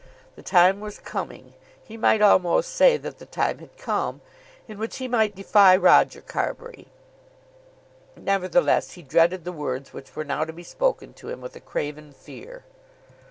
The 0.35 0.41
time 0.41 0.79
was 0.79 0.97
coming, 0.97 1.53
he 1.83 1.95
might 1.95 2.23
almost 2.23 2.73
say 2.73 2.97
that 2.97 3.19
the 3.19 3.27
time 3.27 3.59
had 3.59 3.77
come, 3.77 4.21
in 4.67 4.79
which 4.79 4.97
he 4.97 5.07
might 5.07 5.35
defy 5.35 5.75
Roger 5.77 6.21
Carbury. 6.21 6.87
Nevertheless, 8.15 8.93
he 8.93 9.03
dreaded 9.03 9.43
the 9.45 9.51
words 9.51 9.93
which 9.93 10.15
were 10.15 10.25
now 10.25 10.43
to 10.43 10.53
be 10.53 10.63
spoken 10.63 11.13
to 11.13 11.29
him 11.29 11.39
with 11.39 11.55
a 11.55 11.59
craven 11.59 12.13
fear. 12.13 12.63